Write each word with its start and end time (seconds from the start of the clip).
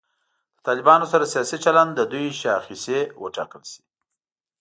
له 0.55 0.61
طالبانو 0.67 1.05
سره 1.13 1.31
سیاسي 1.33 1.57
چلند 1.65 1.91
د 1.95 2.01
دوی 2.11 2.27
شاخصې 2.41 2.97
وټاکل 3.23 3.61
شي. 3.71 3.81